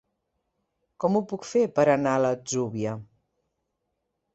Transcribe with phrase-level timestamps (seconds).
[1.05, 2.99] Com ho puc fer per anar a l'Atzúbia?